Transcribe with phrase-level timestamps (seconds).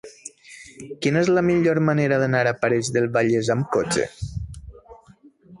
[1.05, 4.11] Quina és la millor manera d'anar a Parets del Vallès amb cotxe?